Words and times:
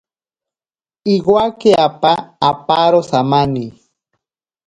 Iwake 1.15 1.71
apa 1.87 2.13
aparo 2.49 2.99
samani. 3.09 3.65